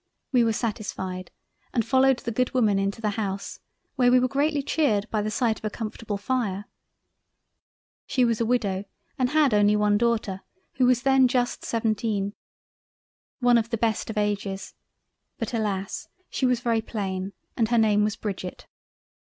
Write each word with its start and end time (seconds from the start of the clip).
We 0.31 0.43
were 0.43 0.51
satisfied 0.51 1.29
and 1.75 1.85
followed 1.85 2.17
the 2.17 2.31
good 2.31 2.55
woman 2.55 2.79
into 2.79 3.01
the 3.01 3.11
House 3.21 3.59
where 3.97 4.09
we 4.11 4.19
were 4.19 4.27
greatly 4.27 4.63
cheered 4.63 5.07
by 5.11 5.21
the 5.21 5.29
sight 5.29 5.59
of 5.59 5.63
a 5.65 5.69
comfortable 5.69 6.17
fire—. 6.17 6.65
She 8.07 8.25
was 8.25 8.41
a 8.41 8.45
widow 8.47 8.85
and 9.19 9.29
had 9.29 9.53
only 9.53 9.75
one 9.75 9.99
Daughter, 9.99 10.41
who 10.77 10.87
was 10.87 11.03
then 11.03 11.27
just 11.27 11.63
seventeen—One 11.63 13.59
of 13.59 13.69
the 13.69 13.77
best 13.77 14.09
of 14.09 14.17
ages; 14.17 14.73
but 15.37 15.53
alas! 15.53 16.07
she 16.31 16.47
was 16.47 16.61
very 16.61 16.81
plain 16.81 17.33
and 17.55 17.67
her 17.69 17.77
name 17.77 18.03
was 18.03 18.15
Bridget..... 18.15 18.65